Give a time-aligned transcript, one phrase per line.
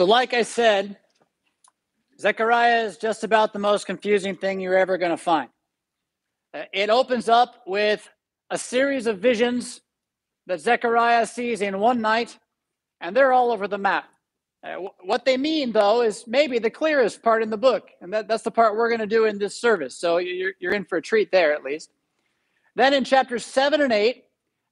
[0.00, 0.96] So, like I said,
[2.18, 5.50] Zechariah is just about the most confusing thing you're ever going to find.
[6.54, 8.08] Uh, it opens up with
[8.48, 9.82] a series of visions
[10.46, 12.38] that Zechariah sees in one night,
[13.02, 14.06] and they're all over the map.
[14.64, 18.26] Uh, what they mean, though, is maybe the clearest part in the book, and that,
[18.26, 19.98] that's the part we're going to do in this service.
[19.98, 21.90] So you're, you're in for a treat there, at least.
[22.74, 24.24] Then in chapters 7 and 8,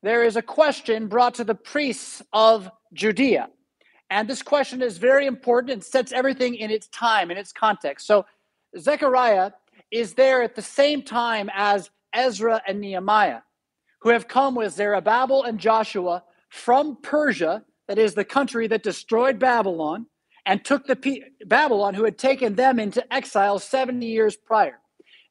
[0.03, 3.51] there is a question brought to the priests of Judea.
[4.11, 8.07] And this question is very important and sets everything in its time, in its context.
[8.07, 8.25] So
[8.79, 9.53] Zechariah
[9.91, 13.41] is there at the same time as Ezra and Nehemiah,
[14.01, 19.39] who have come with Zerubbabel and Joshua from Persia, that is the country that destroyed
[19.39, 20.07] Babylon,
[20.47, 24.79] and took the Babylon, who had taken them into exile 70 years prior.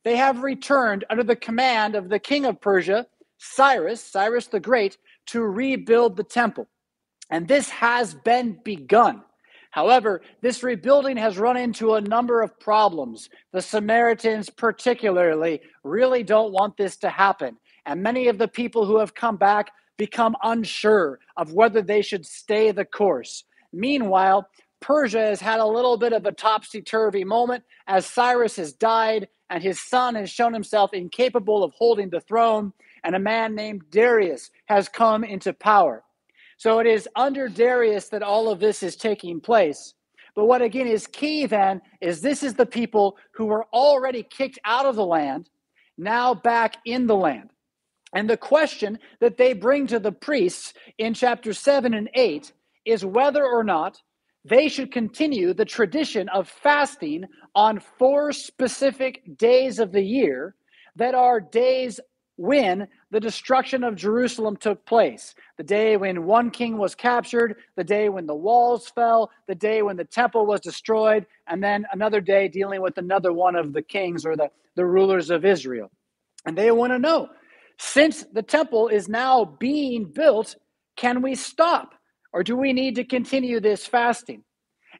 [0.03, 3.07] They have returned under the command of the king of Persia,
[3.39, 4.97] Cyrus, Cyrus the Great,
[5.27, 6.67] to rebuild the temple.
[7.29, 9.23] And this has been begun.
[9.71, 13.29] However, this rebuilding has run into a number of problems.
[13.51, 17.57] The Samaritans, particularly, really don't want this to happen.
[17.85, 22.25] And many of the people who have come back become unsure of whether they should
[22.25, 23.43] stay the course.
[23.73, 24.47] Meanwhile,
[24.79, 29.27] Persia has had a little bit of a topsy turvy moment as Cyrus has died
[29.49, 33.83] and his son has shown himself incapable of holding the throne, and a man named
[33.89, 36.03] Darius has come into power.
[36.57, 39.93] So it is under Darius that all of this is taking place.
[40.35, 44.59] But what again is key then is this is the people who were already kicked
[44.65, 45.49] out of the land,
[45.97, 47.51] now back in the land.
[48.13, 52.51] And the question that they bring to the priests in chapter 7 and 8
[52.85, 54.01] is whether or not
[54.45, 60.55] they should continue the tradition of fasting on four specific days of the year
[60.95, 61.99] that are days
[62.37, 65.35] when the destruction of Jerusalem took place.
[65.57, 69.81] The day when one king was captured, the day when the walls fell, the day
[69.81, 73.81] when the temple was destroyed, and then another day dealing with another one of the
[73.81, 75.91] kings or the, the rulers of Israel.
[76.45, 77.29] And they want to know
[77.79, 80.55] since the temple is now being built,
[80.95, 81.93] can we stop?
[82.33, 84.43] Or do we need to continue this fasting?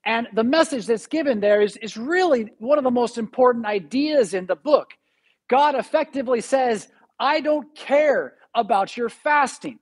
[0.06, 4.34] And the message that's given there is, is really one of the most important ideas
[4.34, 4.92] in the book.
[5.50, 6.88] God effectively says,
[7.20, 9.80] I don't care about your fasting.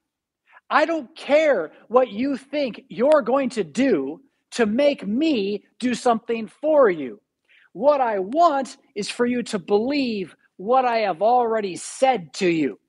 [0.69, 4.21] I don't care what you think you're going to do
[4.53, 7.21] to make me do something for you.
[7.73, 12.79] What I want is for you to believe what I have already said to you.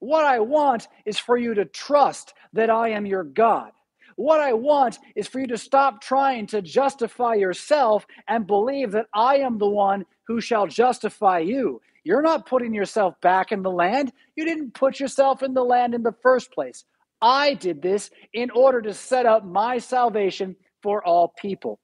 [0.00, 3.72] What I want is for you to trust that I am your God.
[4.16, 9.06] What I want is for you to stop trying to justify yourself and believe that
[9.14, 11.80] I am the one who shall justify you.
[12.06, 14.12] You're not putting yourself back in the land.
[14.36, 16.84] You didn't put yourself in the land in the first place.
[17.20, 21.80] I did this in order to set up my salvation for all people.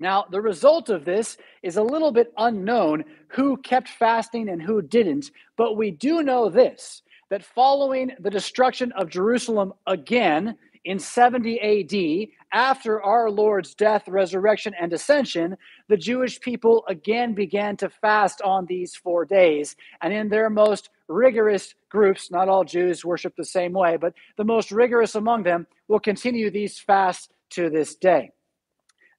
[0.00, 4.80] Now, the result of this is a little bit unknown who kept fasting and who
[4.80, 11.60] didn't, but we do know this that following the destruction of Jerusalem again, in 70
[11.60, 15.56] AD, after our Lord's death, resurrection, and ascension,
[15.88, 19.76] the Jewish people again began to fast on these four days.
[20.00, 24.44] And in their most rigorous groups, not all Jews worship the same way, but the
[24.44, 28.30] most rigorous among them will continue these fasts to this day.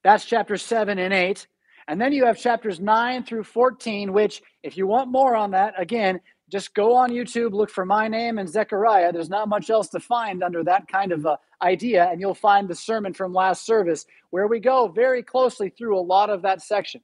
[0.04, 1.48] That's chapter 7 and 8.
[1.88, 5.74] And then you have chapters 9 through 14, which, if you want more on that,
[5.78, 6.22] again,
[6.52, 9.14] just go on YouTube, look for my name and Zechariah.
[9.14, 12.68] There's not much else to find under that kind of uh, idea, and you'll find
[12.68, 16.62] the sermon from last service where we go very closely through a lot of that
[16.62, 17.02] section.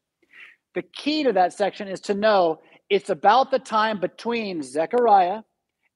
[0.76, 2.60] The key to that section is to know
[2.90, 5.42] it's about the time between Zechariah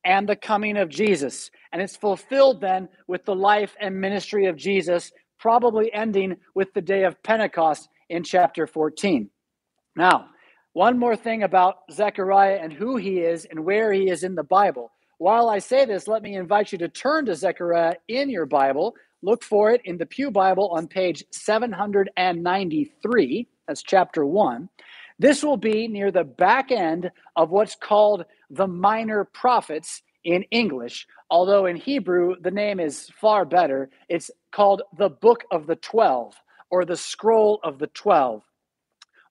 [0.06, 1.52] and the coming of Jesus.
[1.72, 6.82] And it's fulfilled then with the life and ministry of Jesus, probably ending with the
[6.82, 9.30] day of Pentecost in chapter 14.
[9.96, 10.28] Now,
[10.74, 14.44] one more thing about Zechariah and who he is and where he is in the
[14.44, 14.92] Bible.
[15.18, 18.96] While I say this, let me invite you to turn to Zechariah in your Bible.
[19.22, 23.48] Look for it in the Pew Bible on page 793.
[23.68, 24.70] That's chapter 1.
[25.20, 31.06] This will be near the back end of what's called the Minor Prophets in English,
[31.30, 33.90] although in Hebrew the name is far better.
[34.10, 36.34] It's called the Book of the Twelve
[36.72, 38.42] or the Scroll of the Twelve.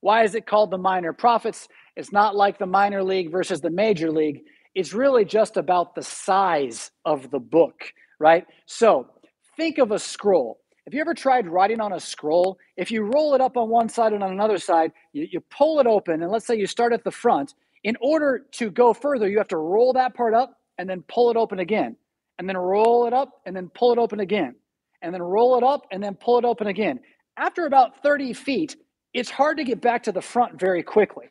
[0.00, 1.69] Why is it called the minor prophets?
[1.97, 4.43] It's not like the minor league versus the major league.
[4.75, 8.47] It's really just about the size of the book, right?
[8.67, 9.08] So
[9.56, 10.61] think of a scroll.
[10.87, 12.58] Have you ever tried writing on a scroll?
[12.76, 15.81] If you roll it up on one side and on another side, you, you pull
[15.81, 17.55] it open, and let's say you start at the front.
[17.85, 21.31] In order to go further, you have to roll that part up and then pull
[21.31, 21.96] it open again,
[22.38, 24.55] and then roll it up and then pull it open again,
[25.03, 27.00] and then roll it up and then pull it open again.
[27.37, 28.76] after about 30 feet,
[29.14, 31.26] it's hard to get back to the front very quickly,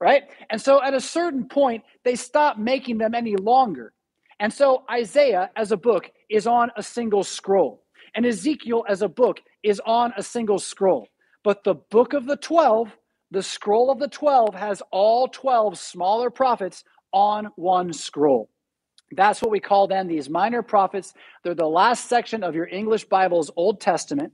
[0.00, 0.24] right?
[0.50, 3.92] And so at a certain point, they stop making them any longer.
[4.40, 7.84] And so Isaiah as a book is on a single scroll,
[8.14, 11.08] and Ezekiel as a book is on a single scroll.
[11.44, 12.90] But the book of the 12,
[13.30, 18.50] the scroll of the 12, has all 12 smaller prophets on one scroll.
[19.12, 21.12] That's what we call then these minor prophets.
[21.42, 24.32] They're the last section of your English Bible's Old Testament.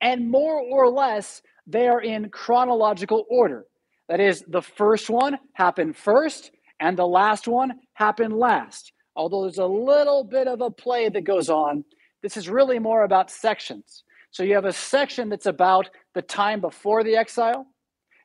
[0.00, 3.64] And more or less, they are in chronological order.
[4.08, 6.50] That is, the first one happened first,
[6.80, 8.92] and the last one happened last.
[9.14, 11.84] Although there's a little bit of a play that goes on,
[12.22, 14.04] this is really more about sections.
[14.30, 17.66] So you have a section that's about the time before the exile,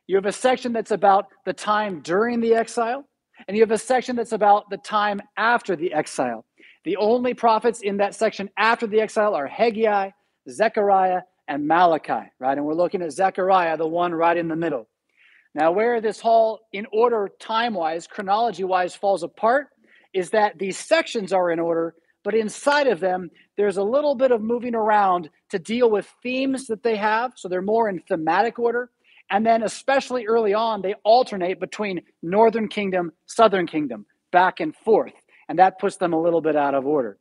[0.08, 3.04] you have a section that's about the time during the exile,
[3.46, 6.46] and you have a section that's about the time after the exile.
[6.84, 10.10] The only prophets in that section after the exile are Haggai,
[10.48, 12.56] Zechariah, and Malachi, right?
[12.56, 14.86] And we're looking at Zechariah, the one right in the middle.
[15.54, 19.68] Now, where this whole, in order time wise, chronology wise, falls apart
[20.12, 24.30] is that these sections are in order, but inside of them, there's a little bit
[24.30, 27.32] of moving around to deal with themes that they have.
[27.36, 28.90] So they're more in thematic order.
[29.30, 35.12] And then, especially early on, they alternate between Northern Kingdom, Southern Kingdom, back and forth.
[35.48, 37.18] And that puts them a little bit out of order.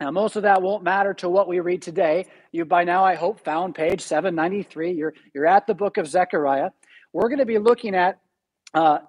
[0.00, 2.24] Now, most of that won't matter to what we read today.
[2.52, 4.92] You, by now, I hope, found page 793.
[4.92, 6.70] You're, you're at the book of Zechariah.
[7.12, 8.18] We're going to be looking at
[8.72, 9.00] uh,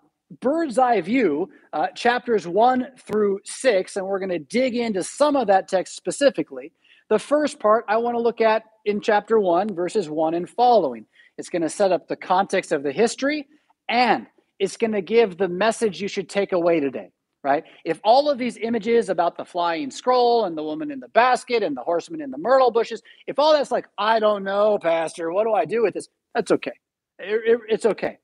[0.41, 5.37] bird's eye view, uh, chapters 1 through 6, and we're going to dig into some
[5.37, 6.73] of that text specifically.
[7.09, 11.05] The first part I want to look at in chapter 1, verses 1 and following.
[11.37, 13.47] It's going to set up the context of the history,
[13.87, 14.27] and
[14.59, 17.11] it's going to give the message you should take away today
[17.43, 17.63] right?
[17.85, 21.63] If all of these images about the flying scroll and the woman in the basket
[21.63, 25.31] and the horseman in the myrtle bushes, if all that's like, I don't know, Pastor,
[25.31, 26.07] what do I do with this?
[26.35, 26.73] That's okay.
[27.19, 28.17] It, it, it's okay.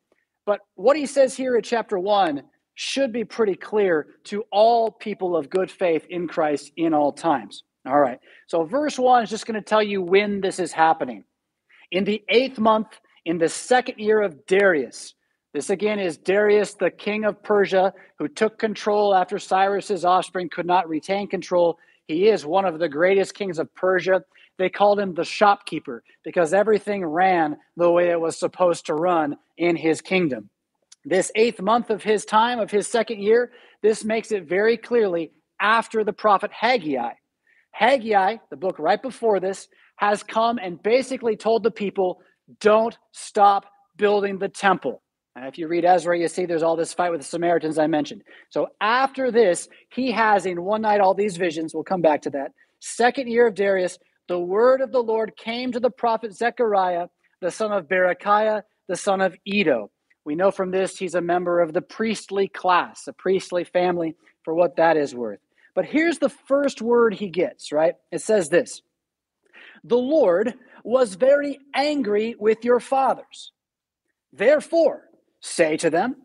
[0.45, 2.43] But what he says here in chapter one
[2.75, 7.63] should be pretty clear to all people of good faith in Christ in all times.
[7.87, 8.19] All right.
[8.47, 11.23] So, verse one is just going to tell you when this is happening.
[11.91, 12.87] In the eighth month,
[13.25, 15.15] in the second year of Darius,
[15.57, 20.67] this again is Darius, the king of Persia, who took control after Cyrus's offspring could
[20.67, 21.79] not retain control.
[22.07, 24.23] He is one of the greatest kings of Persia.
[24.59, 29.35] They called him the shopkeeper because everything ran the way it was supposed to run
[29.57, 30.51] in his kingdom.
[31.03, 33.51] This eighth month of his time, of his second year,
[33.81, 37.13] this makes it very clearly after the prophet Haggai.
[37.71, 42.21] Haggai, the book right before this, has come and basically told the people,
[42.59, 43.65] don't stop
[43.97, 45.01] building the temple.
[45.37, 47.85] And if you read Ezra, you see there's all this fight with the Samaritans I
[47.85, 48.23] mentioned.
[48.49, 51.75] So after this, he has in one night all these visions.
[51.75, 52.53] We'll come back to that.
[52.79, 57.51] Second year of Darius, the word of the Lord came to the prophet Zechariah, the
[57.51, 59.91] son of Berechiah, the son of Iddo.
[60.25, 64.55] We know from this he's a member of the priestly class, a priestly family, for
[64.55, 65.39] what that is worth.
[65.75, 67.93] But here's the first word he gets, right?
[68.11, 68.81] It says this
[69.83, 73.51] The Lord was very angry with your fathers.
[74.33, 75.06] Therefore,
[75.41, 76.15] Say to them,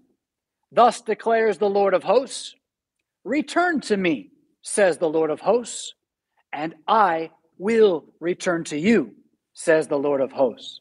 [0.71, 2.55] Thus declares the Lord of hosts
[3.25, 4.31] Return to me,
[4.63, 5.95] says the Lord of hosts,
[6.53, 9.15] and I will return to you,
[9.53, 10.81] says the Lord of hosts.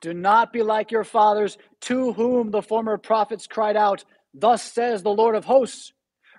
[0.00, 5.02] Do not be like your fathers, to whom the former prophets cried out, Thus says
[5.02, 5.92] the Lord of hosts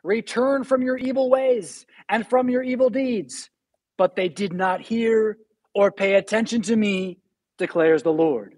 [0.03, 3.49] Return from your evil ways and from your evil deeds.
[3.97, 5.39] But they did not hear
[5.73, 7.17] or pay attention to me,
[7.57, 8.53] declares the Lord.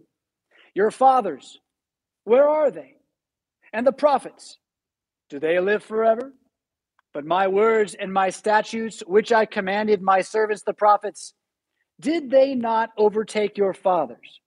[0.74, 1.58] Your fathers,
[2.28, 2.96] where are they?
[3.72, 4.58] And the prophets,
[5.30, 6.34] do they live forever?
[7.14, 11.34] But my words and my statutes, which I commanded my servants the prophets,
[12.02, 14.42] did they not overtake your fathers?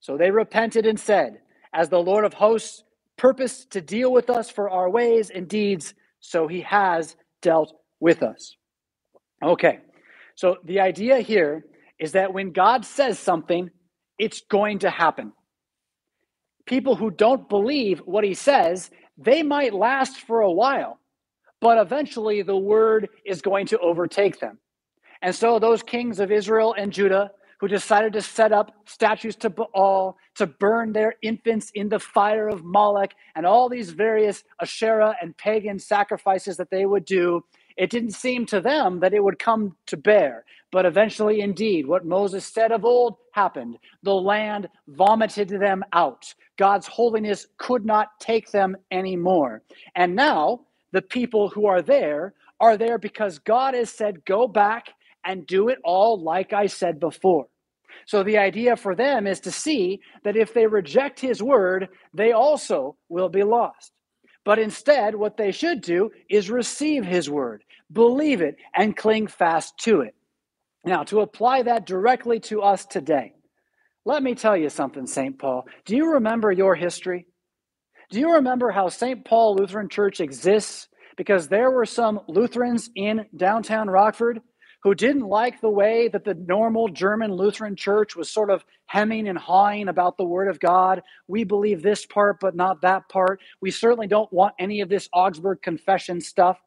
[0.00, 1.42] So they repented and said,
[1.74, 2.84] As the Lord of hosts
[3.18, 8.22] purposed to deal with us for our ways and deeds, so he has dealt with
[8.22, 8.56] us.
[9.44, 9.80] Okay,
[10.36, 11.66] so the idea here
[11.98, 13.68] is that when God says something,
[14.18, 15.32] it's going to happen
[16.70, 21.00] people who don't believe what he says, they might last for a while,
[21.60, 24.56] but eventually the word is going to overtake them.
[25.20, 29.50] And so those kings of Israel and Judah who decided to set up statues to
[29.50, 35.14] Baal, to burn their infants in the fire of Moloch, and all these various Asherah
[35.20, 37.44] and pagan sacrifices that they would do,
[37.80, 40.44] it didn't seem to them that it would come to bear.
[40.72, 43.78] But eventually, indeed, what Moses said of old happened.
[44.04, 46.34] The land vomited them out.
[46.58, 49.62] God's holiness could not take them anymore.
[49.96, 50.60] And now,
[50.92, 54.90] the people who are there are there because God has said, Go back
[55.24, 57.48] and do it all like I said before.
[58.06, 62.32] So the idea for them is to see that if they reject his word, they
[62.32, 63.92] also will be lost.
[64.44, 69.78] But instead, what they should do is receive his word, believe it, and cling fast
[69.78, 70.14] to it.
[70.84, 73.34] Now, to apply that directly to us today,
[74.04, 75.38] let me tell you something, St.
[75.38, 75.66] Paul.
[75.84, 77.26] Do you remember your history?
[78.10, 79.24] Do you remember how St.
[79.24, 80.88] Paul Lutheran Church exists?
[81.16, 84.40] Because there were some Lutherans in downtown Rockford
[84.82, 89.28] who didn't like the way that the normal German Lutheran church was sort of hemming
[89.28, 91.02] and hawing about the Word of God.
[91.28, 93.40] We believe this part, but not that part.
[93.60, 96.58] We certainly don't want any of this Augsburg Confession stuff.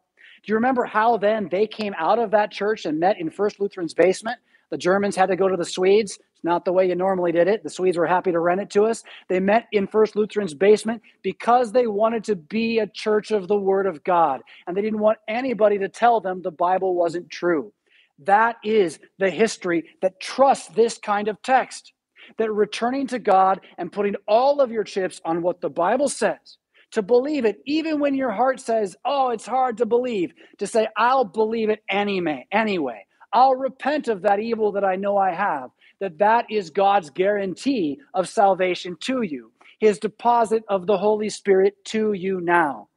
[0.44, 3.62] Do you remember how then they came out of that church and met in First
[3.62, 4.40] Lutheran's basement?
[4.72, 6.14] The Germans had to go to the Swedes.
[6.14, 7.64] It's not the way you normally did it.
[7.64, 9.04] The Swedes were happy to rent it to us.
[9.30, 13.56] They met in First Lutheran's basement because they wanted to be a church of the
[13.56, 14.42] Word of God.
[14.68, 17.72] And they didn't want anybody to tell them the Bible wasn't true.
[18.20, 21.94] That is the history that trusts this kind of text.
[22.38, 26.58] That returning to God and putting all of your chips on what the Bible says,
[26.94, 30.88] to believe it, even when your heart says, oh, it's hard to believe, to say,
[30.98, 33.06] I'll believe it anyway, anyway.
[33.34, 38.00] I'll repent of that evil that I know I have, that that is God's guarantee
[38.14, 42.90] of salvation to you, his deposit of the Holy Spirit to you now.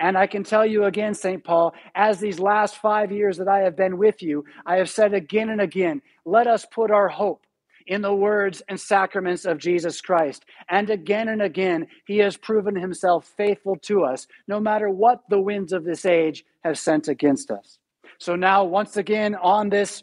[0.00, 1.44] And I can tell you again, St.
[1.44, 5.14] Paul, as these last five years that I have been with you, I have said
[5.14, 7.44] again and again, let us put our hope
[7.88, 10.44] in the words and sacraments of Jesus Christ.
[10.68, 15.40] And again and again, he has proven himself faithful to us, no matter what the
[15.40, 17.78] winds of this age have sent against us.
[18.18, 20.02] So now, once again, on this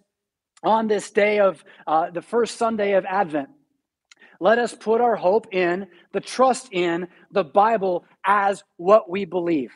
[0.63, 3.49] on this day of uh, the first Sunday of Advent,
[4.39, 9.71] let us put our hope in, the trust in the Bible as what we believe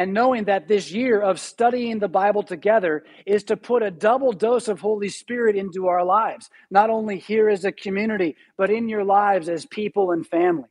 [0.00, 4.32] and knowing that this year of studying the Bible together is to put a double
[4.32, 8.88] dose of Holy Spirit into our lives, not only here as a community, but in
[8.88, 10.70] your lives as people and family.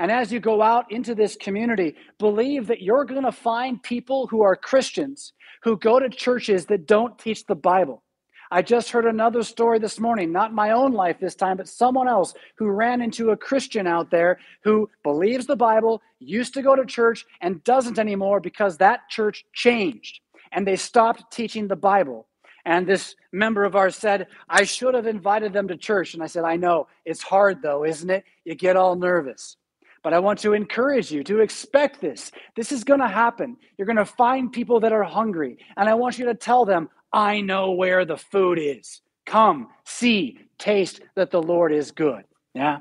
[0.00, 4.26] And as you go out into this community, believe that you're going to find people
[4.26, 5.32] who are Christians
[5.62, 8.02] who go to churches that don't teach the Bible.
[8.50, 12.08] I just heard another story this morning, not my own life this time, but someone
[12.08, 16.76] else who ran into a Christian out there who believes the Bible, used to go
[16.76, 20.20] to church, and doesn't anymore because that church changed
[20.52, 22.26] and they stopped teaching the Bible.
[22.64, 26.14] And this member of ours said, I should have invited them to church.
[26.14, 26.88] And I said, I know.
[27.04, 28.24] It's hard though, isn't it?
[28.44, 29.56] You get all nervous.
[30.02, 32.30] But I want to encourage you to expect this.
[32.54, 33.56] This is going to happen.
[33.76, 35.58] You're going to find people that are hungry.
[35.76, 39.00] And I want you to tell them, I know where the food is.
[39.24, 42.24] Come, see, taste that the Lord is good.
[42.54, 42.78] Yeah.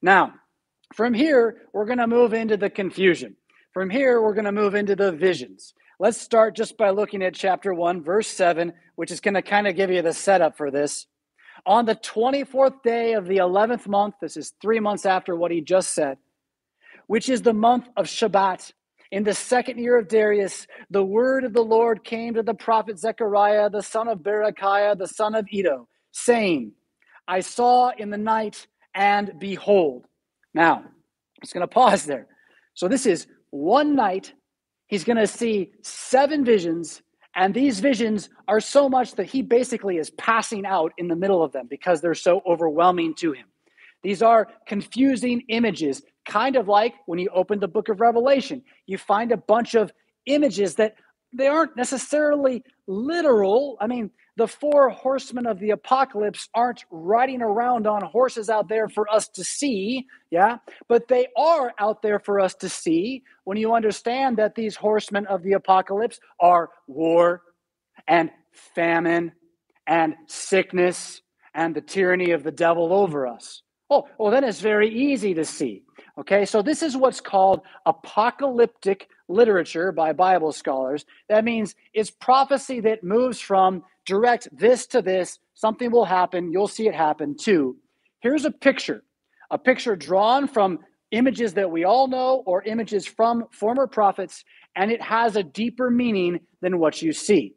[0.00, 0.34] Now,
[0.94, 3.36] from here, we're going to move into the confusion.
[3.72, 5.74] From here, we're going to move into the visions.
[6.00, 9.66] Let's start just by looking at chapter 1, verse 7, which is going to kind
[9.66, 11.06] of give you the setup for this.
[11.66, 15.60] On the 24th day of the 11th month, this is three months after what he
[15.60, 16.18] just said,
[17.08, 18.72] which is the month of Shebat,
[19.10, 22.98] in the second year of Darius, the word of the Lord came to the prophet
[22.98, 26.72] Zechariah, the son of Berechiah, the son of Iddo, saying,
[27.26, 30.06] I saw in the night and behold.
[30.52, 30.84] Now,
[31.42, 32.26] just going to pause there.
[32.74, 34.32] So, this is one night.
[34.86, 37.02] He's going to see seven visions,
[37.34, 41.42] and these visions are so much that he basically is passing out in the middle
[41.42, 43.46] of them because they're so overwhelming to him.
[44.02, 48.98] These are confusing images, kind of like when you open the book of Revelation, you
[48.98, 49.92] find a bunch of
[50.26, 50.94] images that
[51.32, 53.76] they aren't necessarily literal.
[53.80, 58.88] I mean, the four horsemen of the apocalypse aren't riding around on horses out there
[58.88, 63.58] for us to see, yeah, but they are out there for us to see when
[63.58, 67.42] you understand that these horsemen of the apocalypse are war
[68.06, 69.32] and famine
[69.86, 71.20] and sickness
[71.52, 73.62] and the tyranny of the devil over us.
[73.90, 75.82] Oh, well, then it's very easy to see.
[76.18, 81.06] Okay, so this is what's called apocalyptic literature by Bible scholars.
[81.28, 86.68] That means it's prophecy that moves from direct this to this, something will happen, you'll
[86.68, 87.76] see it happen, to
[88.20, 89.04] here's a picture,
[89.50, 90.78] a picture drawn from
[91.10, 94.44] images that we all know or images from former prophets,
[94.76, 97.54] and it has a deeper meaning than what you see.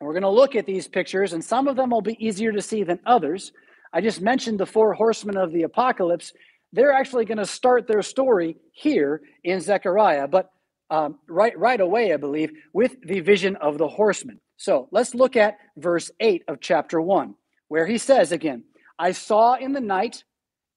[0.00, 2.60] We're going to look at these pictures, and some of them will be easier to
[2.60, 3.52] see than others.
[3.92, 6.32] I just mentioned the four horsemen of the apocalypse
[6.72, 10.50] they're actually going to start their story here in Zechariah, but
[10.90, 14.40] um, right, right away, I believe, with the vision of the horseman.
[14.56, 17.34] So let's look at verse 8 of chapter 1,
[17.68, 18.64] where he says again,
[18.98, 20.24] I saw in the night,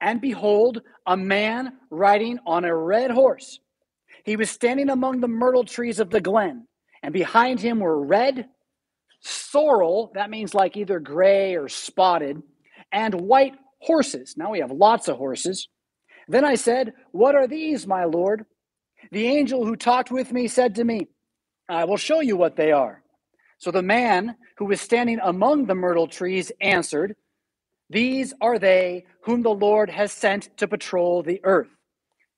[0.01, 3.60] and behold, a man riding on a red horse.
[4.24, 6.67] He was standing among the myrtle trees of the glen,
[7.03, 8.48] and behind him were red,
[9.22, 12.41] sorrel, that means like either gray or spotted,
[12.96, 14.36] and white horses.
[14.38, 15.68] Now we have lots of horses.
[16.30, 18.46] Then I said, What are these, my Lord?
[19.12, 21.10] The angel who talked with me said to me,
[21.70, 23.04] I will show you what they are.
[23.60, 27.16] So the man who was standing among the myrtle trees answered,
[27.90, 31.70] These are they whom the Lord has sent to patrol the earth.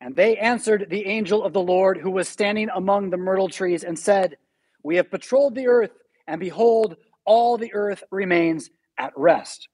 [0.02, 3.84] And they answered the angel of the Lord who was standing among the myrtle trees
[3.84, 4.38] and said,
[4.84, 5.92] We have patrolled the earth,
[6.28, 9.70] and behold, all the earth remains at rest.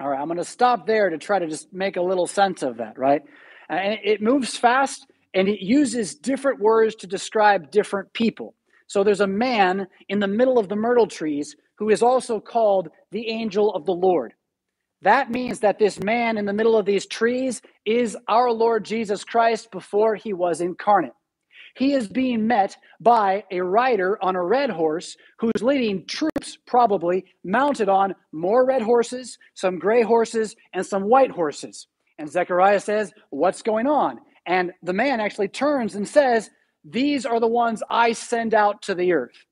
[0.00, 2.62] All right, I'm going to stop there to try to just make a little sense
[2.62, 3.22] of that, right?
[3.68, 8.54] Uh, and it moves fast and it uses different words to describe different people.
[8.86, 12.88] So there's a man in the middle of the myrtle trees who is also called
[13.10, 14.34] the angel of the Lord.
[15.02, 19.24] That means that this man in the middle of these trees is our Lord Jesus
[19.24, 21.12] Christ before he was incarnate.
[21.78, 27.24] He is being met by a rider on a red horse who's leading troops, probably
[27.44, 31.86] mounted on more red horses, some gray horses, and some white horses.
[32.18, 34.18] And Zechariah says, What's going on?
[34.44, 36.50] And the man actually turns and says,
[36.84, 39.46] These are the ones I send out to the earth.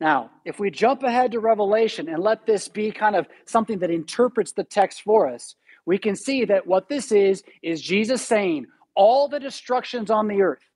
[0.00, 3.92] Now, if we jump ahead to Revelation and let this be kind of something that
[3.92, 5.54] interprets the text for us,
[5.86, 8.66] we can see that what this is, is Jesus saying,
[8.96, 10.67] all the destructions on the earth,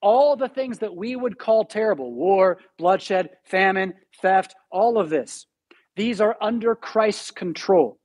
[0.00, 5.46] all the things that we would call terrible war, bloodshed, famine, theft, all of this
[5.98, 7.98] these are under Christ's control.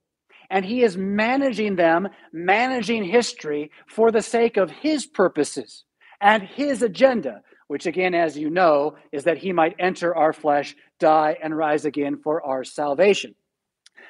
[0.49, 5.85] And he is managing them, managing history for the sake of his purposes
[6.19, 10.75] and his agenda, which, again, as you know, is that he might enter our flesh,
[10.99, 13.35] die, and rise again for our salvation.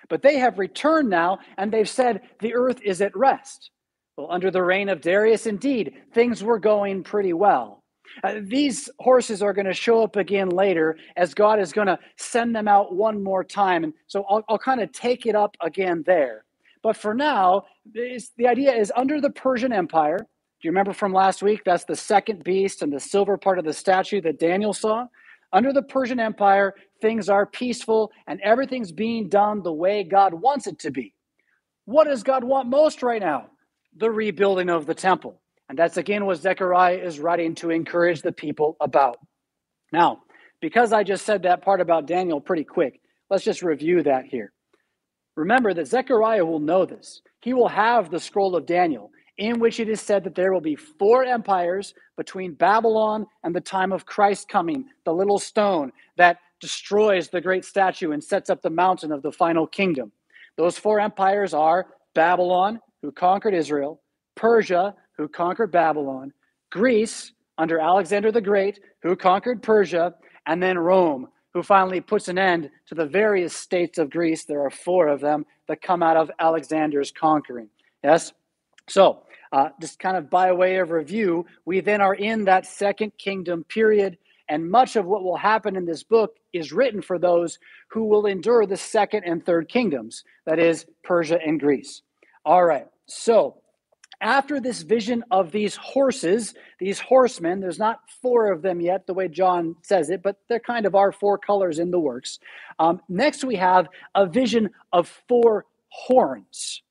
[0.08, 3.70] But they have returned now, and they've said the earth is at rest.
[4.18, 7.84] Well, under the reign of Darius, indeed, things were going pretty well.
[8.24, 11.98] Uh, these horses are going to show up again later as God is going to
[12.18, 13.84] send them out one more time.
[13.84, 16.46] And so I'll, I'll kind of take it up again there.
[16.84, 20.18] But for now, the idea is under the Persian Empire.
[20.20, 21.62] Do you remember from last week?
[21.66, 25.08] That's the second beast and the silver part of the statue that Daniel saw.
[25.52, 30.68] Under the Persian Empire, things are peaceful and everything's being done the way God wants
[30.68, 31.16] it to be.
[31.86, 33.50] What does God want most right now?
[33.98, 35.40] The rebuilding of the temple.
[35.70, 39.18] And that's again what Zechariah is writing to encourage the people about.
[39.92, 40.22] Now,
[40.62, 44.52] because I just said that part about Daniel pretty quick, let's just review that here.
[45.36, 47.22] Remember that Zechariah will know this.
[47.42, 50.62] He will have the scroll of Daniel, in which it is said that there will
[50.62, 56.38] be four empires between Babylon and the time of Christ coming, the little stone that
[56.60, 60.12] destroys the great statue and sets up the mountain of the final kingdom.
[60.56, 64.02] Those four empires are Babylon, who conquered Israel,
[64.34, 66.34] Persia, who conquered Babylon,
[66.72, 70.16] Greece, under Alexander the Great, who conquered Persia,
[70.48, 74.46] and then Rome, who finally puts an end to the various states of Greece.
[74.46, 77.68] There are four of them that come out of Alexander's conquering.
[78.04, 78.34] Yes?
[78.90, 83.12] So, uh, just kind of by way of review, we then are in that second
[83.18, 87.60] kingdom period, and much of what will happen in this book is written for those
[87.90, 92.02] who will endure the second and third kingdoms, that is, Persia and Greece.
[92.46, 92.88] All right.
[93.08, 93.62] So,
[94.22, 99.14] after this vision of these horses, these horsemen, there's not four of them yet, the
[99.14, 102.40] way John says it, but there kind of are four colors in the works.
[102.80, 106.82] Um, next, we have a vision of four horns.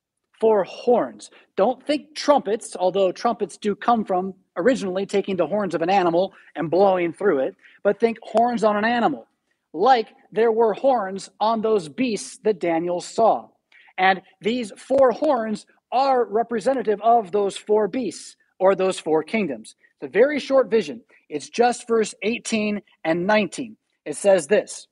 [0.41, 1.31] Four horns.
[1.57, 6.35] Don't think trumpets, although trumpets do come from originally taking the horns of an animal
[6.55, 9.27] and blowing through it, but think horns on an animal,
[9.73, 13.49] like there were horns on those beasts that Daniel saw.
[13.97, 19.77] And these four horns are representative of those four beasts or those four kingdoms.
[20.01, 21.03] It's a very short vision.
[21.29, 23.77] It's just verse 18 and 19.
[24.05, 24.89] It says this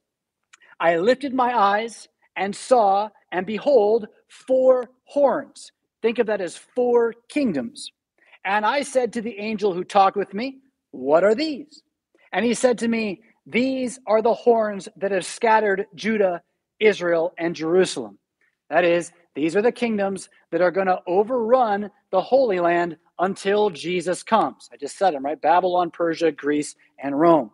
[0.78, 5.72] I lifted my eyes and saw, and behold, four horns.
[6.02, 7.90] Think of that as four kingdoms.
[8.44, 10.58] And I said to the angel who talked with me,
[10.90, 11.82] What are these?
[12.32, 16.42] And he said to me, These are the horns that have scattered Judah,
[16.78, 18.18] Israel, and Jerusalem.
[18.70, 23.70] That is, these are the kingdoms that are going to overrun the Holy Land until
[23.70, 24.68] Jesus comes.
[24.72, 25.40] I just said them, right?
[25.40, 27.50] Babylon, Persia, Greece, and Rome.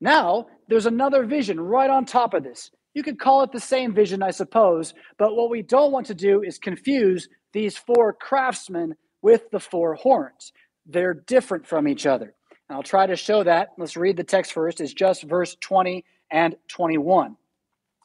[0.00, 2.70] Now, there's another vision right on top of this.
[2.94, 6.14] You could call it the same vision, I suppose, but what we don't want to
[6.14, 10.52] do is confuse these four craftsmen with the four horns.
[10.86, 12.34] They're different from each other.
[12.68, 13.70] And I'll try to show that.
[13.78, 14.80] Let's read the text first.
[14.80, 17.36] It's just verse 20 and 21.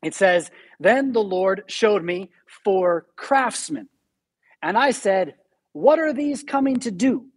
[0.02, 2.30] It says, Then the Lord showed me
[2.64, 3.90] four craftsmen.
[4.62, 5.36] And I said,
[5.74, 7.28] What are these coming to do?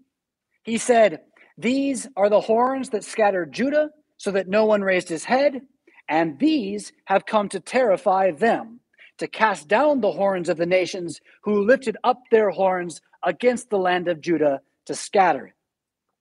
[0.62, 1.20] He said,
[1.58, 5.62] These are the horns that scattered Judah so that no one raised his head,
[6.08, 8.80] and these have come to terrify them,
[9.18, 13.78] to cast down the horns of the nations who lifted up their horns against the
[13.78, 15.52] land of Judah to scatter it.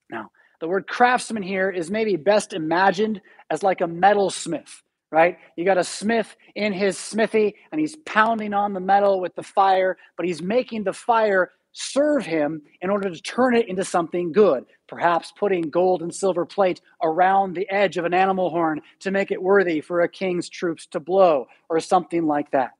[0.10, 4.82] Now, the word craftsman here is maybe best imagined as like a metalsmith,
[5.13, 5.38] right?
[5.56, 9.43] You got a smith in his smithy and he's pounding on the metal with the
[9.43, 14.32] fire, but he's making the fire serve him in order to turn it into something
[14.32, 19.12] good, perhaps putting gold and silver plate around the edge of an animal horn to
[19.12, 22.71] make it worthy for a king's troops to blow, or something like that.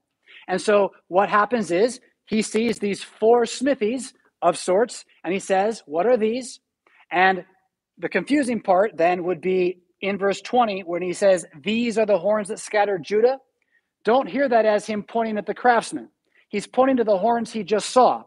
[0.47, 5.83] And so what happens is he sees these four smithies of sorts, and he says,
[5.85, 6.59] What are these?
[7.11, 7.45] And
[7.99, 12.19] the confusing part then would be in verse 20 when he says, These are the
[12.19, 13.39] horns that scattered Judah.
[14.03, 16.09] Don't hear that as him pointing at the craftsman.
[16.49, 18.23] He's pointing to the horns he just saw.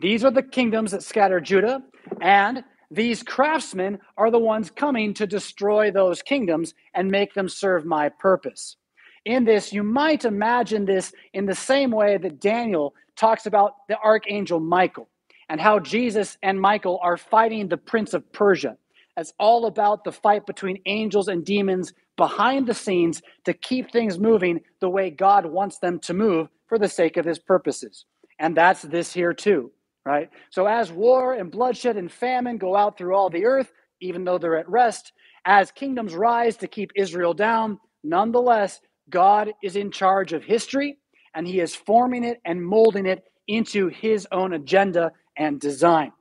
[0.00, 1.82] These are the kingdoms that scatter Judah,
[2.20, 7.86] and these craftsmen are the ones coming to destroy those kingdoms and make them serve
[7.86, 8.76] my purpose.
[9.24, 13.98] In this, you might imagine this in the same way that Daniel talks about the
[14.00, 15.08] archangel Michael
[15.48, 18.76] and how Jesus and Michael are fighting the prince of Persia.
[19.16, 24.18] It's all about the fight between angels and demons behind the scenes to keep things
[24.18, 28.06] moving the way God wants them to move for the sake of his purposes.
[28.38, 29.72] And that's this here too
[30.06, 30.30] right?
[30.50, 34.38] So as war and bloodshed and famine go out through all the earth, even though
[34.38, 35.12] they're at rest,
[35.46, 40.98] as kingdoms rise to keep Israel down, nonetheless, God is in charge of history
[41.34, 46.12] and he is forming it and molding it into his own agenda and design.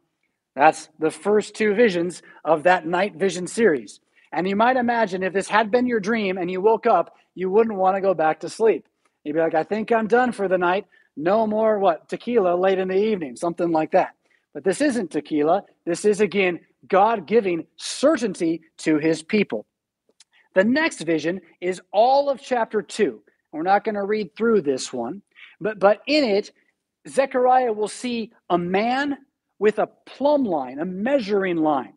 [0.55, 3.99] That's the first two visions of that night vision series.
[4.31, 7.49] And you might imagine if this had been your dream and you woke up, you
[7.49, 8.87] wouldn't want to go back to sleep.
[9.23, 10.85] You'd be like, I think I'm done for the night
[11.15, 14.15] no more what tequila late in the evening, something like that.
[14.53, 15.63] But this isn't tequila.
[15.85, 19.65] This is again God giving certainty to his people.
[20.55, 23.21] The next vision is all of chapter 2.
[23.51, 25.21] We're not going to read through this one,
[25.61, 26.51] but but in it
[27.07, 29.17] Zechariah will see a man
[29.63, 31.93] with a plumb line, a measuring line.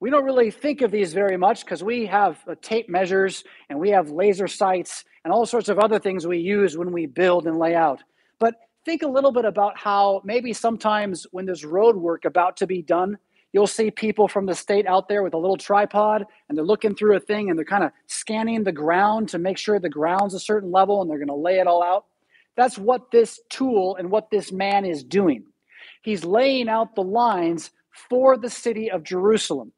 [0.00, 3.80] We don't really think of these very much because we have uh, tape measures and
[3.80, 7.46] we have laser sights and all sorts of other things we use when we build
[7.46, 8.02] and lay out.
[8.38, 12.66] But think a little bit about how maybe sometimes when there's road work about to
[12.66, 13.16] be done,
[13.54, 16.94] you'll see people from the state out there with a little tripod and they're looking
[16.94, 20.34] through a thing and they're kind of scanning the ground to make sure the ground's
[20.34, 22.04] a certain level and they're going to lay it all out.
[22.56, 25.46] That's what this tool and what this man is doing.
[26.06, 27.72] He's laying out the lines
[28.08, 29.72] for the city of Jerusalem.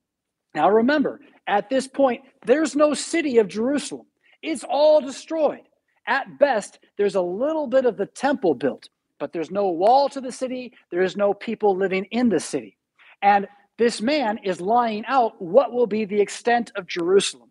[0.54, 4.04] Now remember, at this point, there's no city of Jerusalem.
[4.42, 5.62] It's all destroyed.
[6.06, 10.20] At best, there's a little bit of the temple built, but there's no wall to
[10.20, 10.74] the city.
[10.90, 12.76] There is no people living in the city.
[13.22, 17.48] And this man is lying out what will be the extent of Jerusalem.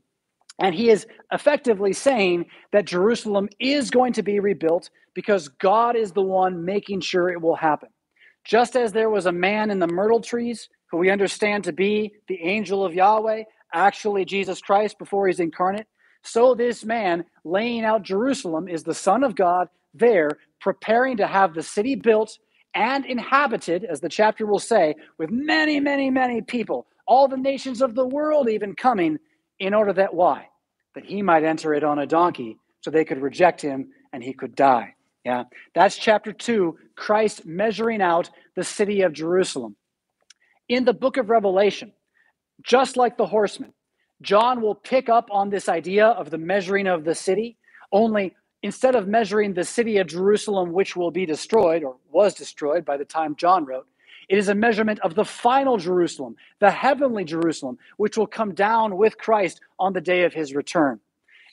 [0.59, 6.11] And he is effectively saying that Jerusalem is going to be rebuilt because God is
[6.11, 7.89] the one making sure it will happen.
[8.47, 12.13] Just as there was a man in the myrtle trees who we understand to be
[12.29, 15.85] the angel of Yahweh, actually Jesus Christ before he's incarnate,
[16.23, 20.29] so this man laying out Jerusalem is the Son of God there,
[20.61, 22.37] preparing to have the city built
[22.73, 27.81] and inhabited, as the chapter will say, with many, many, many people, all the nations
[27.81, 29.17] of the world even coming,
[29.59, 30.47] in order that why?
[30.95, 34.31] That he might enter it on a donkey so they could reject him and he
[34.33, 34.93] could die.
[35.27, 35.43] Yeah,
[35.75, 39.75] that's chapter two, Christ measuring out the city of Jerusalem.
[40.69, 41.91] In the book of Revelation,
[42.63, 43.73] just like the horsemen,
[44.21, 47.57] John will pick up on this idea of the measuring of the city,
[47.91, 52.85] only instead of measuring the city of Jerusalem, which will be destroyed or was destroyed
[52.85, 53.85] by the time John wrote,
[54.29, 58.95] it is a measurement of the final Jerusalem, the heavenly Jerusalem, which will come down
[58.95, 61.01] with Christ on the day of his return.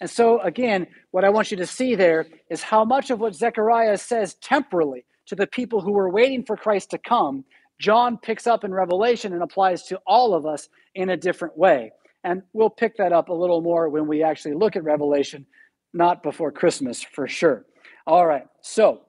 [0.05, 3.35] And so, again, what I want you to see there is how much of what
[3.35, 7.43] Zechariah says temporally to the people who were waiting for Christ to come,
[7.81, 11.91] John picks up in Revelation and applies to all of us in a different way.
[12.23, 15.47] And we'll pick that up a little more when we actually look at Revelation,
[15.95, 17.65] not before Christmas for sure.
[18.07, 19.07] All right, so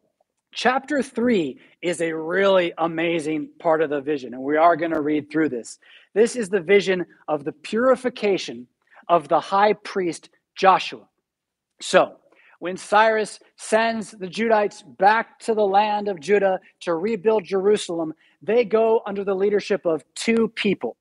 [0.54, 5.02] chapter three is a really amazing part of the vision, and we are going to
[5.02, 5.78] read through this.
[6.14, 8.66] This is the vision of the purification
[9.10, 11.08] of the high priest Joshua.
[11.82, 12.18] So,
[12.60, 18.66] when Cyrus sends the Judites back to the land of Judah to rebuild Jerusalem, they
[18.66, 20.96] go under the leadership of two people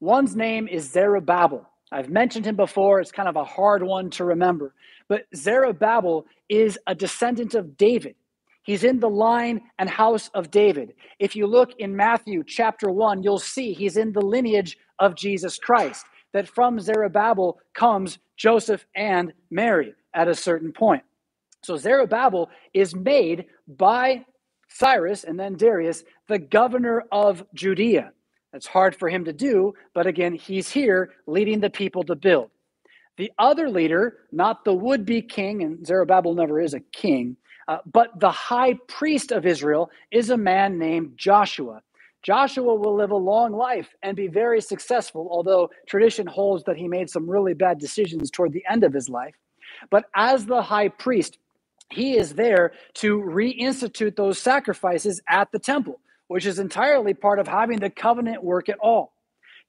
[0.00, 1.68] One's name is Zerubbabel.
[1.92, 3.00] I've mentioned him before.
[3.00, 4.74] It's kind of a hard one to remember.
[5.08, 8.14] But Zerubbabel is a descendant of David.
[8.62, 10.94] He's in the line and house of David.
[11.18, 15.58] If you look in Matthew chapter 1, you'll see he's in the lineage of Jesus
[15.58, 21.02] Christ, that from Zerubbabel comes Joseph and Mary at a certain point.
[21.62, 24.24] So Zerubbabel is made by
[24.68, 28.12] Cyrus and then Darius the governor of Judea.
[28.52, 32.50] That's hard for him to do, but again, he's here leading the people to build.
[33.16, 37.36] The other leader, not the would be king, and Zerubbabel never is a king,
[37.66, 41.82] uh, but the high priest of Israel is a man named Joshua.
[42.28, 46.86] Joshua will live a long life and be very successful, although tradition holds that he
[46.86, 49.34] made some really bad decisions toward the end of his life.
[49.88, 51.38] But as the high priest,
[51.90, 57.48] he is there to reinstitute those sacrifices at the temple, which is entirely part of
[57.48, 59.14] having the covenant work at all.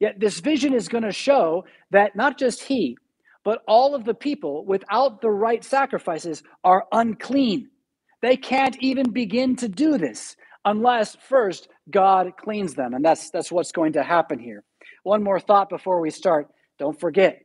[0.02, 2.98] Yet this vision is going to show that not just he,
[3.46, 7.70] but all of the people without the right sacrifices are unclean.
[8.22, 12.94] They can't even begin to do this unless first God cleans them.
[12.94, 14.64] And that's, that's what's going to happen here.
[15.04, 16.50] One more thought before we start.
[16.78, 17.42] Don't forget,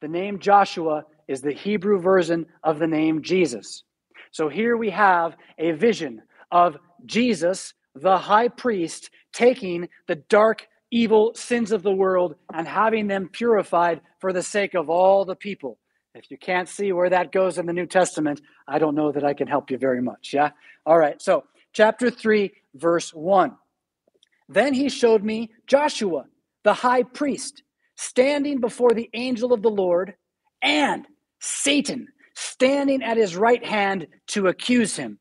[0.00, 3.84] the name Joshua is the Hebrew version of the name Jesus.
[4.30, 11.32] So here we have a vision of Jesus, the high priest, taking the dark, evil
[11.34, 15.78] sins of the world and having them purified for the sake of all the people.
[16.14, 19.24] If you can't see where that goes in the New Testament, I don't know that
[19.24, 20.32] I can help you very much.
[20.32, 20.50] Yeah?
[20.86, 21.20] All right.
[21.20, 21.44] So,
[21.74, 23.54] chapter 3, verse 1.
[24.48, 26.24] Then he showed me Joshua,
[26.62, 27.62] the high priest,
[27.96, 30.14] standing before the angel of the Lord,
[30.62, 31.06] and
[31.40, 35.18] Satan, standing at his right hand to accuse him.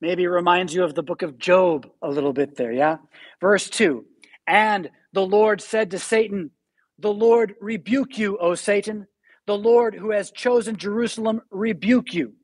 [0.00, 2.96] Maybe reminds you of the book of Job a little bit there, yeah?
[3.40, 4.04] Verse 2
[4.46, 6.50] And the Lord said to Satan,
[6.98, 9.06] The Lord rebuke you, O Satan.
[9.46, 12.34] The Lord who has chosen Jerusalem rebuke you.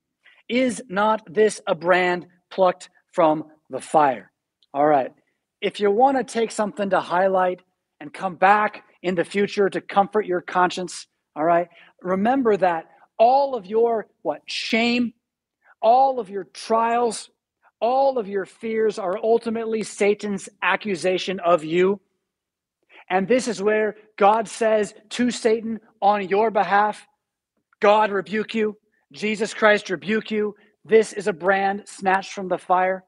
[0.49, 4.31] Is not this a brand plucked from the fire?
[4.75, 5.13] All right.
[5.61, 7.61] If you want to take something to highlight
[8.01, 11.69] and come back in the future to comfort your conscience, all right,
[12.01, 12.87] remember that
[13.19, 15.13] all of your what shame,
[15.81, 17.31] all of your trials,
[17.81, 22.01] all of your fears are ultimately Satan's accusation of you.
[23.11, 27.07] And this is where God says to Satan on your behalf,
[27.81, 28.77] God rebuke you,
[29.13, 30.55] Jesus Christ rebuke you.
[30.85, 33.05] This is a brand snatched from the fire.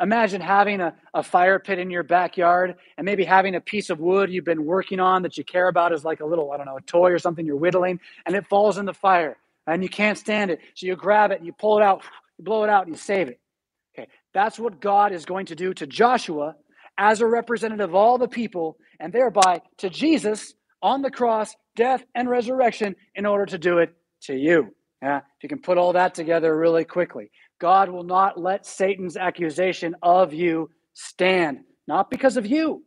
[0.00, 3.98] Imagine having a, a fire pit in your backyard and maybe having a piece of
[3.98, 6.66] wood you've been working on that you care about is like a little, I don't
[6.66, 9.36] know, a toy or something you're whittling, and it falls in the fire
[9.66, 10.60] and you can't stand it.
[10.74, 12.02] So you grab it and you pull it out,
[12.38, 13.40] you blow it out, and you save it.
[13.94, 16.54] Okay, that's what God is going to do to Joshua
[16.96, 22.04] as a representative of all the people, and thereby to Jesus on the cross, death,
[22.14, 24.74] and resurrection in order to do it to you.
[25.02, 27.30] Yeah, if you can put all that together really quickly.
[27.60, 32.82] God will not let Satan's accusation of you stand, not because of you,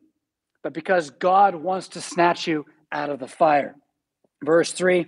[0.63, 3.75] but because God wants to snatch you out of the fire.
[4.43, 5.05] Verse 3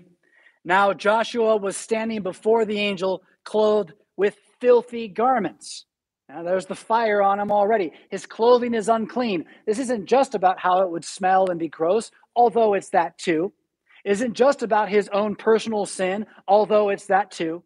[0.64, 5.86] Now Joshua was standing before the angel, clothed with filthy garments.
[6.30, 7.92] Now, there's the fire on him already.
[8.10, 9.46] His clothing is unclean.
[9.68, 13.52] This isn't just about how it would smell and be gross, although it's that too.
[14.04, 17.64] Isn't just about his own personal sin, although it's that too.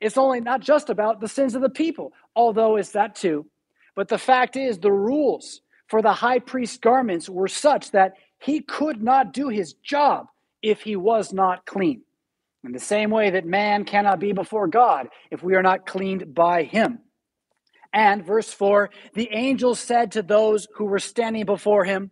[0.00, 3.46] It's only not just about the sins of the people, although it's that too.
[3.94, 8.60] But the fact is, the rules for the high priest's garments were such that he
[8.60, 10.26] could not do his job
[10.62, 12.02] if he was not clean.
[12.64, 16.34] In the same way that man cannot be before God if we are not cleaned
[16.34, 16.98] by him.
[17.92, 22.10] And verse 4 the angel said to those who were standing before him,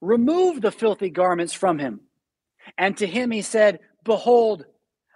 [0.00, 2.00] Remove the filthy garments from him.
[2.78, 4.64] And to him he said, Behold,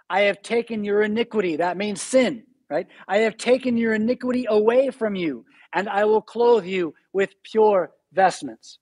[0.09, 1.57] I have taken your iniquity.
[1.57, 2.87] That means sin, right?
[3.07, 7.91] I have taken your iniquity away from you, and I will clothe you with pure
[8.13, 8.79] vestments.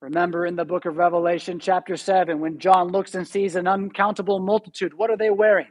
[0.00, 4.40] Remember in the book of Revelation, chapter 7, when John looks and sees an uncountable
[4.40, 5.68] multitude, what are they wearing?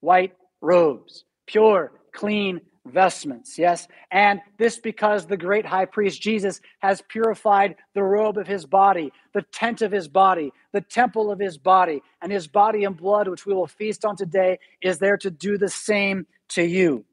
[0.00, 3.58] White robes, pure, clean vestments.
[3.58, 3.88] Yes.
[4.10, 9.12] And this because the great high priest Jesus has purified the robe of his body,
[9.32, 13.28] the tent of his body, the temple of his body, and his body and blood,
[13.28, 17.04] which we will feast on today, is there to do the same to you.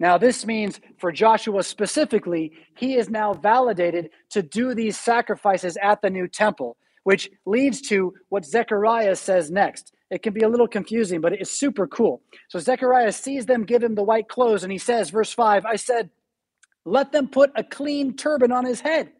[0.00, 6.02] Now, this means for Joshua specifically, he is now validated to do these sacrifices at
[6.02, 9.92] the new temple, which leads to what Zechariah says next.
[10.14, 12.22] It can be a little confusing, but it's super cool.
[12.48, 15.74] So Zechariah sees them give him the white clothes, and he says, verse 5, I
[15.74, 16.08] said,
[16.84, 19.10] Let them put a clean turban on his head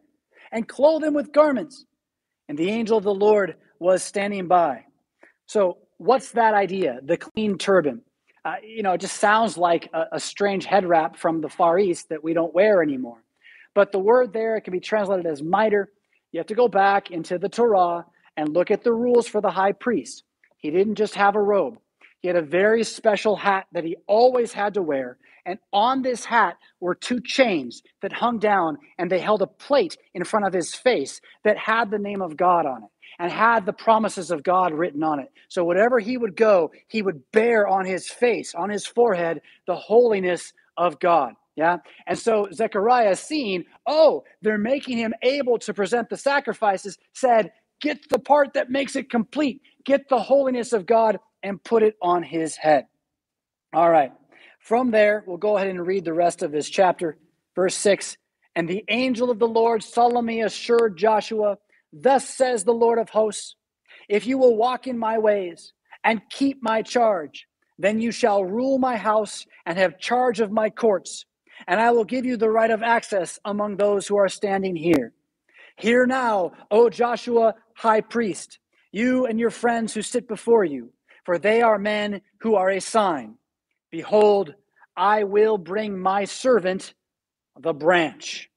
[0.53, 1.85] and clothe him with garments.
[2.49, 4.85] And the angel of the Lord was standing by.
[5.47, 7.01] So, what's that idea?
[7.03, 8.03] The clean turban.
[8.45, 11.77] Uh, you know, it just sounds like a, a strange head wrap from the Far
[11.77, 13.25] East that we don't wear anymore.
[13.75, 15.91] But the word there it can be translated as mitre.
[16.31, 19.51] You have to go back into the Torah and look at the rules for the
[19.51, 20.23] high priest.
[20.65, 21.79] He didn't just have a robe,
[22.23, 25.19] He had a very special hat that he always had to wear.
[25.47, 29.99] And on this hat were two chains that hung down, and they held a plate
[30.15, 33.67] in front of his face that had the name of God on it and had
[33.67, 35.33] the promises of God written on it.
[35.49, 39.77] So whatever he would go, he would bear on his face, on his forehead, the
[39.77, 41.35] holiness of God.
[41.57, 41.79] Yeah.
[42.09, 48.09] And so Zechariah, seeing, oh, they're making him able to present the sacrifices, said, Get
[48.11, 52.23] the part that makes it complete, get the holiness of God and put it on
[52.23, 52.87] his head.
[53.73, 54.13] All right.
[54.61, 57.19] From there, we'll go ahead and read the rest of this chapter.
[57.55, 58.17] Verse 6
[58.57, 61.59] And the angel of the Lord solemnly assured Joshua,
[61.93, 63.57] Thus says the Lord of hosts,
[64.09, 67.47] if you will walk in my ways and keep my charge,
[67.79, 71.25] then you shall rule my house and have charge of my courts,
[71.67, 75.13] and I will give you the right of access among those who are standing here.
[75.77, 78.59] Hear now, O Joshua, high priest,
[78.95, 80.93] you and your friends who sit before you,
[81.25, 83.35] for they are men who are a sign.
[83.91, 84.55] Behold,
[84.97, 86.95] I will bring my servant,
[87.59, 88.51] the branch.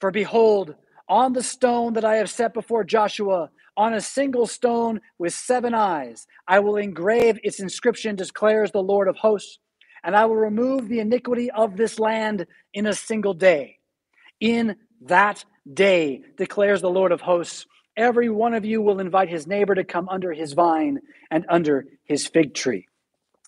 [0.00, 0.74] For behold,
[1.08, 5.74] on the stone that I have set before Joshua, on a single stone with seven
[5.74, 9.58] eyes, I will engrave its inscription, declares the Lord of hosts,
[10.04, 13.78] and I will remove the iniquity of this land in a single day.
[14.38, 17.66] In that day, declares the Lord of hosts,
[18.00, 20.98] every one of you will invite his neighbor to come under his vine
[21.30, 22.86] and under his fig tree.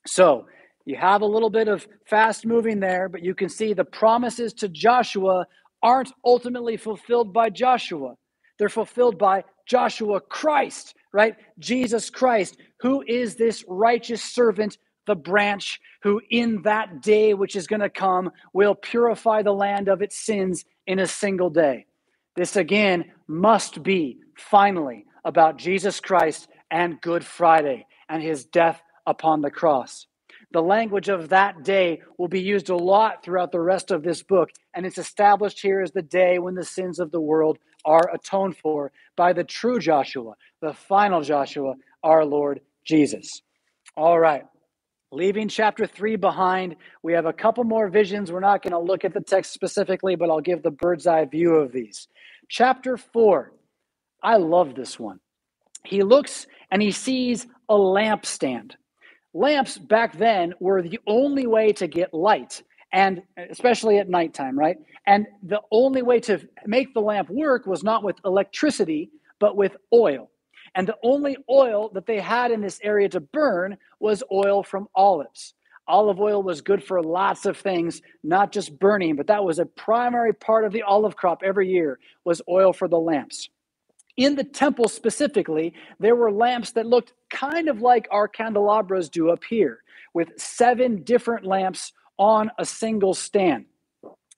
[0.07, 0.47] So,
[0.85, 4.53] you have a little bit of fast moving there, but you can see the promises
[4.55, 5.47] to Joshua
[5.83, 8.15] aren't ultimately fulfilled by Joshua.
[8.59, 11.37] They're fulfilled by Joshua Christ, right?
[11.59, 17.67] Jesus Christ, who is this righteous servant, the branch, who in that day which is
[17.67, 21.87] going to come will purify the land of its sins in a single day.
[22.35, 29.40] This again must be finally about Jesus Christ and Good Friday and his death upon
[29.40, 30.07] the cross.
[30.53, 34.23] The language of that day will be used a lot throughout the rest of this
[34.23, 38.11] book, and it's established here as the day when the sins of the world are
[38.12, 43.42] atoned for by the true Joshua, the final Joshua, our Lord Jesus.
[43.97, 44.45] All right.
[45.11, 48.33] Leaving chapter 3 behind, we have a couple more visions.
[48.33, 51.27] We're not going to look at the text specifically, but I'll give the bird's eye
[51.27, 52.09] view of these.
[52.49, 53.53] Chapter 4,
[54.23, 55.19] I love this one.
[55.85, 58.73] He looks and he sees a lampstand.
[59.35, 64.77] Lamps back then were the only way to get light and especially at nighttime right?
[65.07, 69.77] And the only way to make the lamp work was not with electricity but with
[69.93, 70.31] oil.
[70.75, 74.87] And the only oil that they had in this area to burn was oil from
[74.95, 75.55] olives.
[75.89, 79.67] Olive oil was good for lots of things not just burning but that was a
[79.67, 83.49] primary part of the olive crop every year was oil for the lamps
[84.16, 89.31] in the temple specifically, there were lamps that looked kind of like our candelabras do
[89.31, 89.83] up here,
[90.14, 93.64] with seven different lamps on a single stand.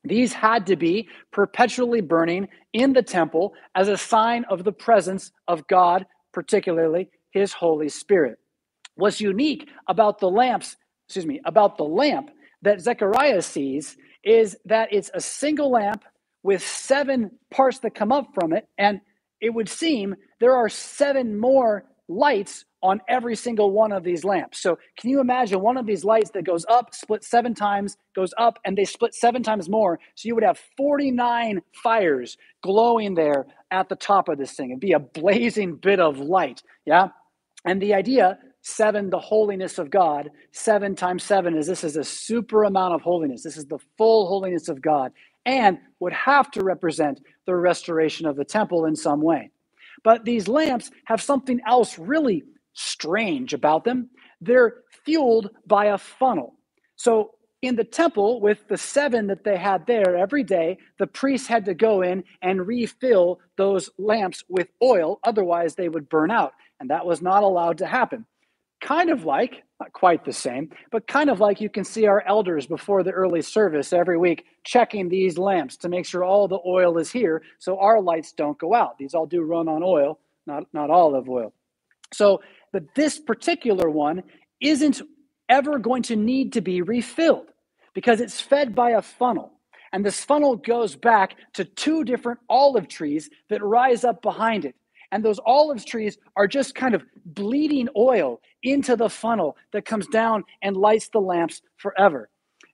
[0.04, 5.32] These had to be perpetually burning in the temple as a sign of the presence
[5.48, 8.38] of God, particularly his Holy Spirit.
[8.96, 10.76] What's unique about the lamps,
[11.08, 12.30] excuse me, about the lamp
[12.62, 16.04] that Zechariah sees is that it's a single lamp
[16.42, 18.68] with seven parts that come up from it.
[18.78, 19.00] And
[19.40, 24.60] it would seem there are seven more lights on every single one of these lamps.
[24.60, 28.32] So, can you imagine one of these lights that goes up, split seven times, goes
[28.36, 29.98] up, and they split seven times more?
[30.14, 34.70] So, you would have 49 fires glowing there at the top of this thing.
[34.70, 36.62] It'd be a blazing bit of light.
[36.84, 37.08] Yeah.
[37.64, 42.04] And the idea, seven, the holiness of God, seven times seven is this is a
[42.04, 43.42] super amount of holiness.
[43.42, 45.12] This is the full holiness of God
[45.46, 49.50] and would have to represent the restoration of the temple in some way.
[50.02, 54.10] But these lamps have something else really strange about them.
[54.40, 56.54] They're fueled by a funnel.
[56.96, 61.46] So in the temple, with the seven that they had there every day, the priests
[61.46, 66.52] had to go in and refill those lamps with oil, otherwise, they would burn out.
[66.78, 68.26] And that was not allowed to happen
[68.84, 72.22] kind of like, not quite the same, but kind of like you can see our
[72.26, 76.60] elders before the early service every week checking these lamps to make sure all the
[76.64, 78.96] oil is here so our lights don't go out.
[78.98, 81.52] These all do run on oil, not, not olive oil.
[82.12, 82.40] So,
[82.72, 84.22] but this particular one
[84.60, 85.02] isn't
[85.48, 87.48] ever going to need to be refilled
[87.94, 89.52] because it's fed by a funnel.
[89.92, 94.74] And this funnel goes back to two different olive trees that rise up behind it.
[95.12, 100.08] And those olive trees are just kind of bleeding oil into the funnel that comes
[100.08, 102.28] down and lights the lamps forever.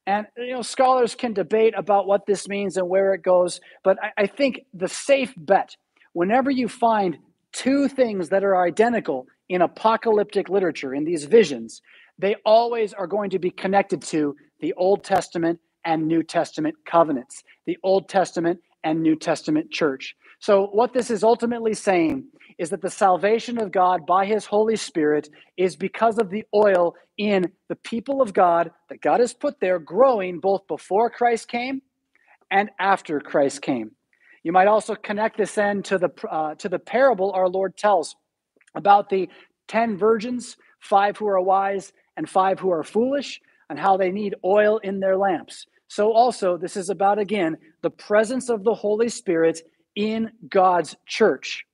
[0.07, 3.99] And you know, scholars can debate about what this means and where it goes, but
[4.03, 5.77] I, I think the safe bet,
[6.15, 7.19] whenever you find
[7.53, 11.83] two things that are identical in apocalyptic literature, in these visions,
[12.19, 17.43] they always are going to be connected to the Old Testament and New Testament covenants,
[17.67, 20.15] the Old Testament and New Testament church.
[20.41, 22.25] So, what this is ultimately saying
[22.59, 25.29] is that the salvation of God by his Holy Spirit
[25.59, 29.79] is because of the oil in the people of God that God has put there
[29.79, 31.83] growing both before Christ came
[32.51, 33.91] and after Christ came.
[34.43, 38.17] You might also connect this end to the, uh, to the parable our Lord tells
[38.75, 39.29] about the
[39.69, 44.35] 10 virgins, five who are wise and five who are foolish, and how they need
[44.43, 45.67] oil in their lamps.
[45.89, 49.61] So, also, this is about, again, the presence of the Holy Spirit
[49.97, 51.65] in God's church.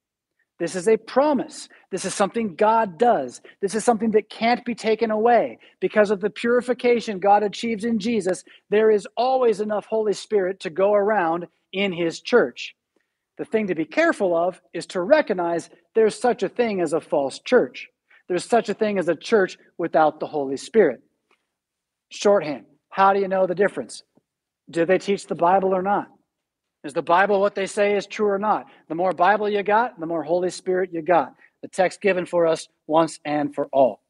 [0.58, 1.68] This is a promise.
[1.90, 3.42] This is something God does.
[3.60, 5.58] This is something that can't be taken away.
[5.80, 10.70] Because of the purification God achieves in Jesus, there is always enough Holy Spirit to
[10.70, 12.74] go around in His church.
[13.36, 17.02] The thing to be careful of is to recognize there's such a thing as a
[17.02, 17.88] false church.
[18.28, 21.00] There's such a thing as a church without the Holy Spirit.
[22.10, 22.64] Shorthand.
[22.88, 24.02] How do you know the difference?
[24.70, 26.08] Do they teach the Bible or not?
[26.86, 28.66] Is the Bible what they say is true or not?
[28.88, 31.34] The more Bible you got, the more Holy Spirit you got.
[31.60, 34.02] The text given for us once and for all.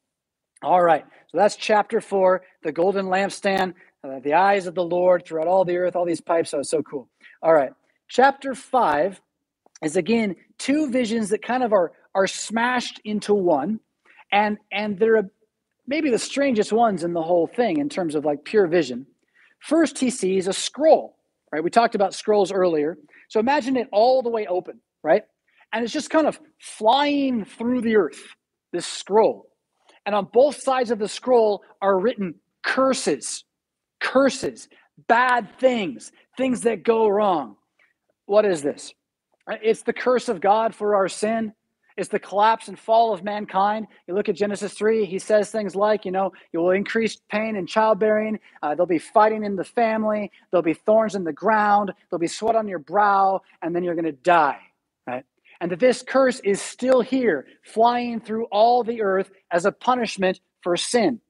[0.63, 3.73] All right, so that's chapter four, the golden lampstand,
[4.05, 6.53] uh, the eyes of the Lord throughout all the earth, all these pipes.
[6.53, 7.09] Oh, so cool.
[7.43, 7.73] All right,
[8.09, 9.23] chapter five
[9.83, 13.81] is again two visions that kind of are are smashed into one,
[14.31, 15.31] and and they're
[15.87, 19.07] maybe the strangest ones in the whole thing in terms of like pure vision.
[19.61, 21.16] First, he sees a scroll
[21.53, 21.63] right?
[21.63, 22.99] We talked about scrolls earlier.
[23.29, 25.23] So imagine it all the way open, right?
[25.73, 28.21] And it's just kind of flying through the earth,
[28.73, 29.49] this scroll.
[30.05, 33.45] And on both sides of the scroll are written curses,
[34.01, 34.69] curses,
[35.09, 37.57] bad things, things that go wrong.
[38.27, 38.93] What is this?
[39.49, 41.53] It's the curse of God for our sin
[41.97, 43.87] is the collapse and fall of mankind.
[44.07, 47.57] You look at Genesis 3, he says things like, you know, you will increase pain
[47.57, 48.39] in childbearing.
[48.63, 50.31] Uh, there'll be fighting in the family.
[50.51, 51.93] There'll be thorns in the ground.
[52.11, 54.61] There'll be sweat on your brow, and then you're going to die,
[55.07, 55.25] right?
[55.61, 60.41] And that this curse is still here, flying through all the earth as a punishment
[60.63, 61.21] for sin.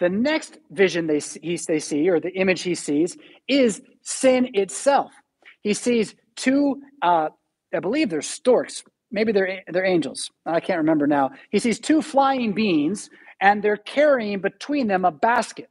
[0.00, 3.16] The next vision they, he, they see, or the image he sees,
[3.48, 5.12] is sin itself.
[5.62, 7.30] He sees two, uh,
[7.74, 10.30] I believe they're storks, maybe they're they're angels.
[10.46, 11.30] I can't remember now.
[11.50, 15.70] He sees two flying beings, and they're carrying between them a basket,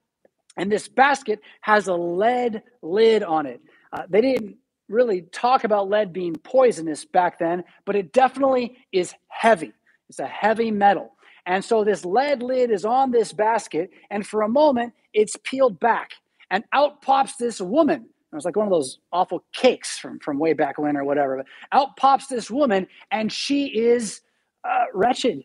[0.58, 3.62] and this basket has a lead lid on it.
[3.94, 4.58] Uh, they didn't
[4.90, 9.74] really talk about lead being poisonous back then, but it definitely is heavy.
[10.10, 11.14] It's a heavy metal.
[11.46, 15.80] And so this lead lid is on this basket, and for a moment, it's peeled
[15.80, 16.12] back,
[16.52, 18.08] and out pops this woman
[18.38, 21.38] it was like one of those awful cakes from, from way back when or whatever.
[21.38, 24.22] But out pops this woman, and she is
[24.64, 25.44] uh, wretched.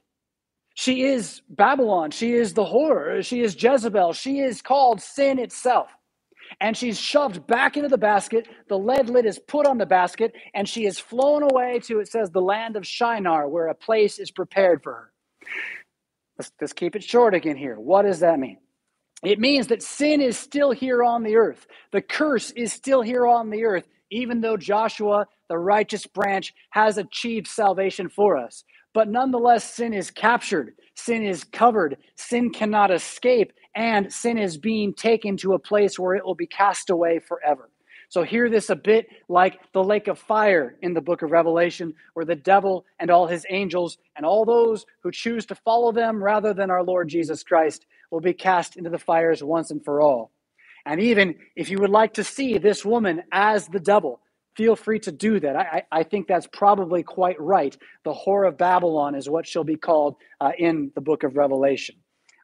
[0.75, 2.11] She is Babylon.
[2.11, 3.23] She is the horror.
[3.23, 4.15] She is Jezebel.
[4.15, 5.89] She is called sin itself.
[6.61, 8.47] And she's shoved back into the basket.
[8.69, 12.09] The lead lid is put on the basket, and she is flown away to, it
[12.09, 15.13] says, the land of Shinar, where a place is prepared for her.
[16.39, 17.79] Let's, let's keep it short again here.
[17.79, 18.59] What does that mean?
[19.23, 21.67] It means that sin is still here on the earth.
[21.93, 26.99] The curse is still here on the earth, even though Joshua, the righteous branch, has
[26.99, 28.65] achieved salvation for us.
[28.95, 34.93] But nonetheless, sin is captured, sin is covered, sin cannot escape, and sin is being
[34.93, 37.71] taken to a place where it will be cast away forever.
[38.09, 41.95] So hear this a bit like the lake of fire in the book of Revelation,
[42.13, 46.23] where the devil and all his angels and all those who choose to follow them
[46.23, 50.01] rather than our Lord Jesus Christ will be cast into the fires once and for
[50.03, 50.31] all.
[50.85, 54.21] And even if you would like to see this woman as the devil,
[54.55, 55.57] feel free to do that.
[55.57, 57.77] I, I think that's probably quite right.
[58.05, 61.97] The whore of Babylon is what she'll be called uh, in the book of Revelation.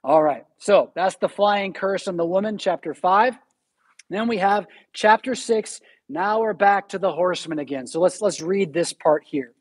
[0.02, 3.36] All right, so that's the flying curse on the woman, chapter 5.
[4.08, 5.80] Then we have chapter 6.
[6.08, 7.86] Now we're back to the horsemen again.
[7.86, 9.52] So let's let's read this part here.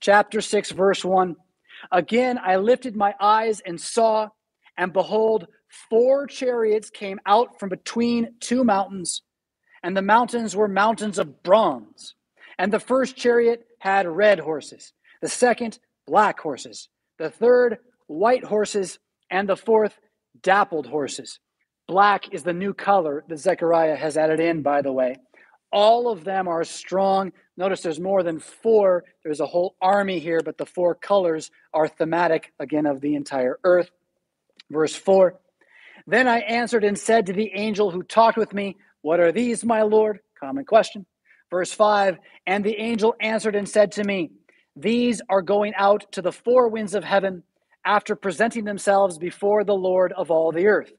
[0.00, 1.36] Chapter 6 verse 1.
[1.92, 4.30] Again I lifted my eyes and saw
[4.80, 9.22] and behold four chariots came out from between two mountains
[9.82, 12.14] and the mountains were mountains of bronze.
[12.58, 18.98] And the first chariot had red horses, the second black horses, the third white horses,
[19.30, 19.98] and the fourth
[20.42, 21.38] dappled horses.
[21.86, 25.16] Black is the new color that Zechariah has added in, by the way.
[25.72, 27.32] All of them are strong.
[27.56, 29.04] Notice there's more than four.
[29.24, 33.58] There's a whole army here, but the four colors are thematic, again, of the entire
[33.64, 33.90] earth.
[34.70, 35.34] Verse 4
[36.06, 39.64] Then I answered and said to the angel who talked with me, What are these,
[39.64, 40.20] my Lord?
[40.38, 41.06] Common question.
[41.50, 44.30] Verse 5 And the angel answered and said to me,
[44.76, 47.42] These are going out to the four winds of heaven
[47.84, 50.92] after presenting themselves before the Lord of all the earth.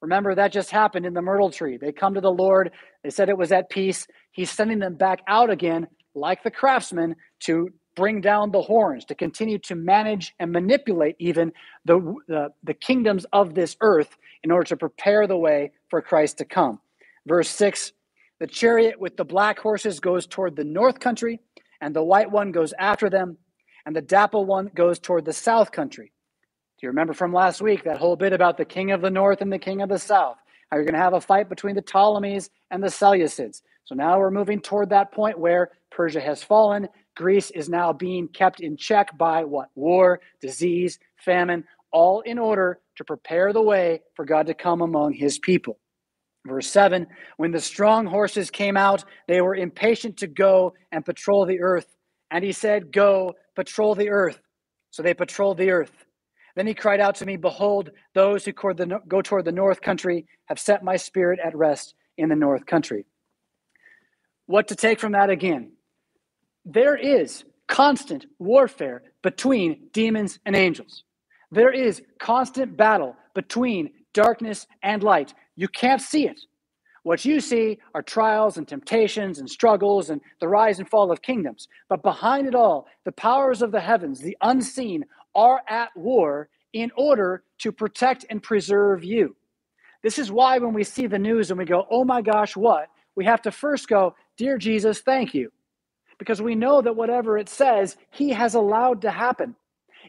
[0.00, 1.78] Remember, that just happened in the myrtle tree.
[1.78, 2.70] They come to the Lord,
[3.02, 4.06] they said it was at peace.
[4.30, 9.14] He's sending them back out again, like the craftsman, to bring down the horns, to
[9.14, 11.52] continue to manage and manipulate even
[11.84, 16.38] the, the, the kingdoms of this earth in order to prepare the way for Christ
[16.38, 16.78] to come.
[17.26, 17.92] Verse 6
[18.38, 21.40] The chariot with the black horses goes toward the north country,
[21.80, 23.38] and the white one goes after them,
[23.84, 26.12] and the dapple one goes toward the south country.
[26.78, 29.40] Do you remember from last week that whole bit about the king of the north
[29.40, 30.36] and the king of the south?
[30.70, 33.62] How you're going to have a fight between the Ptolemies and the Seleucids.
[33.84, 36.88] So now we're moving toward that point where Persia has fallen.
[37.16, 39.70] Greece is now being kept in check by what?
[39.74, 45.14] War, disease, famine, all in order to prepare the way for God to come among
[45.14, 45.78] his people.
[46.46, 47.06] Verse 7
[47.38, 51.96] When the strong horses came out, they were impatient to go and patrol the earth.
[52.30, 54.38] And he said, Go, patrol the earth.
[54.90, 56.04] So they patrolled the earth.
[56.54, 60.58] Then he cried out to me, Behold, those who go toward the north country have
[60.58, 63.06] set my spirit at rest in the north country.
[64.46, 65.72] What to take from that again?
[66.66, 71.04] There is constant warfare between demons and angels.
[71.52, 75.34] There is constant battle between darkness and light.
[75.56, 76.40] You can't see it.
[77.04, 81.22] What you see are trials and temptations and struggles and the rise and fall of
[81.22, 81.68] kingdoms.
[81.88, 85.04] But behind it all, the powers of the heavens, the unseen,
[85.36, 89.36] are at war in order to protect and preserve you.
[90.02, 92.88] This is why when we see the news and we go, oh my gosh, what?
[93.16, 95.50] We have to first go, Dear Jesus, thank you.
[96.18, 99.54] Because we know that whatever it says, He has allowed to happen.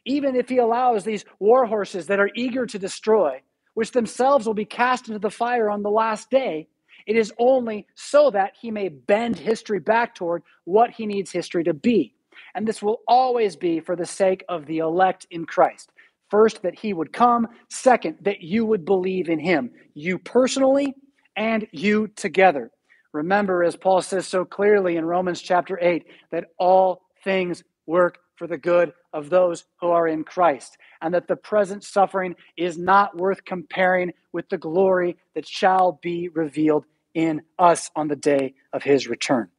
[0.05, 3.41] Even if He allows these war horses that are eager to destroy,
[3.73, 6.67] which themselves will be cast into the fire on the last day,
[7.05, 11.63] it is only so that He may bend history back toward what He needs history
[11.63, 12.13] to be.
[12.55, 15.91] And this will always be for the sake of the elect in Christ.
[16.29, 17.47] First, that he would come.
[17.69, 20.93] Second, that you would believe in him, you personally
[21.35, 22.71] and you together.
[23.17, 28.45] Remember, as Paul says so clearly in Romans chapter 8, that all things work for
[28.45, 33.17] the good of those who are in Christ, and that the present suffering is not
[33.17, 38.83] worth comparing with the glory that shall be revealed in us on the day of
[38.83, 39.49] his return.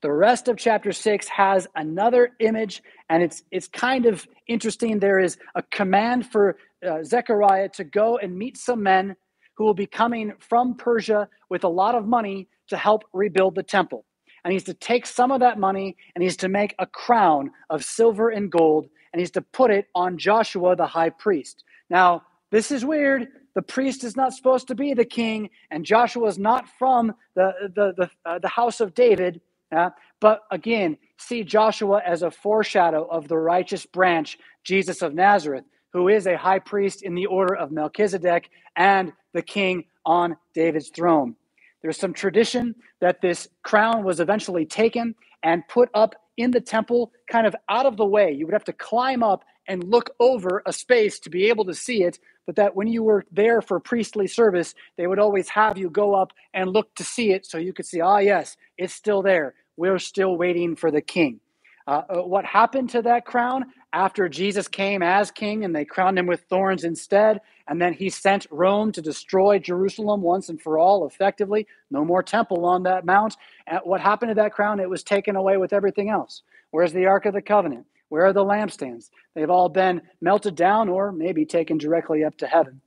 [0.00, 5.00] The rest of chapter 6 has another image, and it's, it's kind of interesting.
[5.00, 6.56] There is a command for
[6.88, 9.16] uh, Zechariah to go and meet some men
[9.54, 13.62] who will be coming from Persia with a lot of money to help rebuild the
[13.62, 14.04] temple.
[14.44, 17.84] And he's to take some of that money and he's to make a crown of
[17.84, 21.64] silver and gold and he's to put it on Joshua the high priest.
[21.88, 23.28] Now, this is weird.
[23.54, 27.52] The priest is not supposed to be the king, and Joshua is not from the,
[27.74, 29.40] the, the, uh, the house of David.
[29.70, 29.90] Yeah?
[30.20, 36.08] But again, see Joshua as a foreshadow of the righteous branch, Jesus of Nazareth, who
[36.08, 41.36] is a high priest in the order of Melchizedek and the king on David's throne.
[41.82, 47.12] There's some tradition that this crown was eventually taken and put up in the temple,
[47.30, 48.32] kind of out of the way.
[48.32, 51.74] You would have to climb up and look over a space to be able to
[51.74, 55.78] see it, but that when you were there for priestly service, they would always have
[55.78, 58.94] you go up and look to see it so you could see, ah, yes, it's
[58.94, 59.54] still there.
[59.76, 61.40] We're still waiting for the king.
[61.86, 66.18] Uh, uh, what happened to that crown after Jesus came as king and they crowned
[66.18, 67.40] him with thorns instead?
[67.68, 71.66] And then he sent Rome to destroy Jerusalem once and for all, effectively.
[71.90, 73.36] No more temple on that mount.
[73.66, 74.80] And what happened to that crown?
[74.80, 76.42] It was taken away with everything else.
[76.72, 77.86] Where's the Ark of the Covenant?
[78.08, 79.10] Where are the lampstands?
[79.34, 82.80] They've all been melted down or maybe taken directly up to heaven.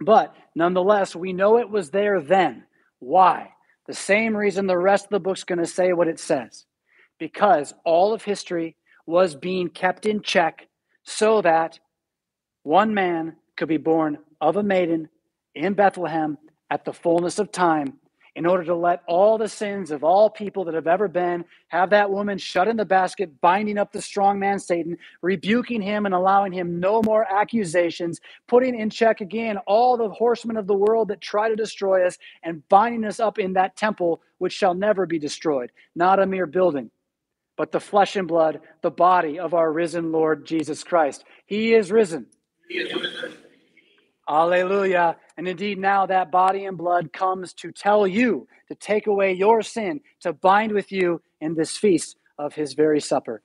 [0.00, 2.64] But nonetheless, we know it was there then.
[3.00, 3.50] Why?
[3.86, 6.66] The same reason the rest of the book's going to say what it says.
[7.18, 8.76] Because all of history
[9.06, 10.68] was being kept in check
[11.04, 11.78] so that
[12.62, 15.08] one man could be born of a maiden
[15.54, 16.38] in Bethlehem
[16.70, 17.98] at the fullness of time
[18.34, 21.90] in order to let all the sins of all people that have ever been have
[21.90, 26.14] that woman shut in the basket, binding up the strong man Satan, rebuking him and
[26.14, 31.08] allowing him no more accusations, putting in check again all the horsemen of the world
[31.08, 35.04] that try to destroy us, and binding us up in that temple which shall never
[35.04, 36.90] be destroyed, not a mere building.
[37.56, 41.24] But the flesh and blood, the body of our risen Lord Jesus Christ.
[41.46, 42.26] He is risen.
[42.68, 43.34] He is risen.
[44.28, 45.16] Alleluia.
[45.36, 49.62] And indeed, now that body and blood comes to tell you, to take away your
[49.62, 53.42] sin, to bind with you in this feast of his very supper.